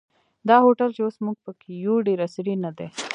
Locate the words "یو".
1.85-1.95